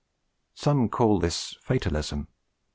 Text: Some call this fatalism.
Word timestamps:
Some 0.55 0.89
call 0.89 1.19
this 1.19 1.55
fatalism. 1.61 2.27